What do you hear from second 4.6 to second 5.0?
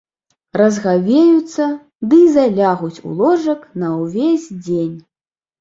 дзень.